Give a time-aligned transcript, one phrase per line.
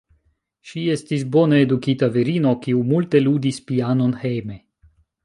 [0.69, 4.59] Ŝi estis bone edukita virino, kiu multe ludis pianon hejme.